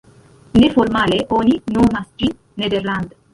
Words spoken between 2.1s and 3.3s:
ĝin "Nederland.